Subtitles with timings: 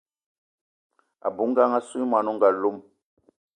[1.27, 2.77] A bou ngang assou y mwani o nga lom.